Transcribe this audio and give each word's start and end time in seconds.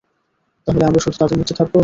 তাহলে 0.67 0.83
আমরা 0.85 0.99
শুধু 0.99 1.17
তাদের 1.19 1.37
মধ্য 1.39 1.51
থাকবো? 1.59 1.79